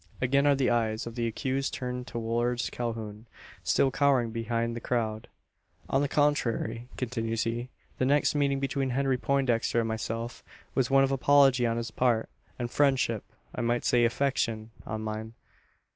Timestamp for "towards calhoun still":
2.07-3.91